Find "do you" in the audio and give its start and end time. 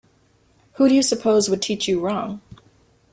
0.89-1.03